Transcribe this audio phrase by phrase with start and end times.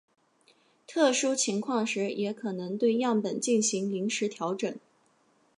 [0.87, 4.75] 特殊情况时也可能对样本进行临时调整。